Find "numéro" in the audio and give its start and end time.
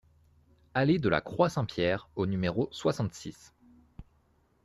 2.25-2.69